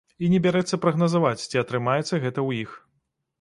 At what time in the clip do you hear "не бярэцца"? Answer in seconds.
0.33-0.79